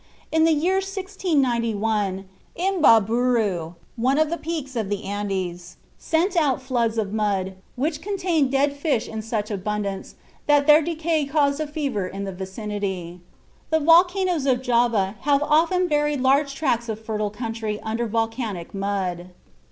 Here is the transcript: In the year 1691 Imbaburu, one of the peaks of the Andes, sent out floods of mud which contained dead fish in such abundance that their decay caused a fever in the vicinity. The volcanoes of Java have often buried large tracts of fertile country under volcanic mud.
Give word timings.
In 0.31 0.45
the 0.45 0.51
year 0.51 0.77
1691 0.77 2.25
Imbaburu, 2.59 3.75
one 3.95 4.17
of 4.17 4.31
the 4.31 4.37
peaks 4.39 4.75
of 4.75 4.89
the 4.89 5.03
Andes, 5.05 5.77
sent 5.99 6.35
out 6.35 6.59
floods 6.59 6.97
of 6.97 7.13
mud 7.13 7.53
which 7.75 8.01
contained 8.01 8.51
dead 8.51 8.73
fish 8.75 9.07
in 9.07 9.21
such 9.21 9.51
abundance 9.51 10.15
that 10.47 10.65
their 10.65 10.81
decay 10.81 11.25
caused 11.25 11.59
a 11.59 11.67
fever 11.67 12.07
in 12.07 12.23
the 12.23 12.31
vicinity. 12.33 13.19
The 13.69 13.79
volcanoes 13.79 14.47
of 14.47 14.63
Java 14.63 15.17
have 15.21 15.43
often 15.43 15.87
buried 15.87 16.21
large 16.21 16.55
tracts 16.55 16.89
of 16.89 16.97
fertile 16.99 17.29
country 17.29 17.79
under 17.83 18.07
volcanic 18.07 18.73
mud. 18.73 19.27